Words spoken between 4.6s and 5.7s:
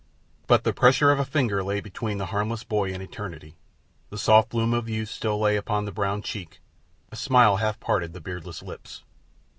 of youth still lay